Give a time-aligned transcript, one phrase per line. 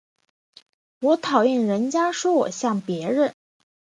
[1.01, 3.35] 我讨厌人家说我像別人